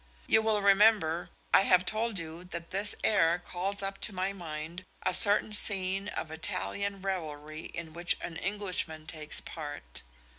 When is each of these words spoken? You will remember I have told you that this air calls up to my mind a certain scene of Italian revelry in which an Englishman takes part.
You 0.25 0.41
will 0.41 0.63
remember 0.63 1.29
I 1.53 1.61
have 1.61 1.85
told 1.85 2.17
you 2.17 2.43
that 2.45 2.71
this 2.71 2.95
air 3.03 3.37
calls 3.37 3.83
up 3.83 3.99
to 4.01 4.11
my 4.15 4.33
mind 4.33 4.83
a 5.03 5.13
certain 5.13 5.53
scene 5.53 6.07
of 6.07 6.31
Italian 6.31 7.03
revelry 7.03 7.65
in 7.65 7.93
which 7.93 8.17
an 8.19 8.35
Englishman 8.35 9.05
takes 9.05 9.41
part. 9.41 10.01